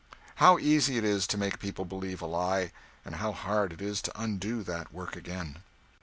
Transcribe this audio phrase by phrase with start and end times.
[0.37, 2.71] How easy it is to make people believe a lie,
[3.05, 5.57] and how hard it is to undo that work again!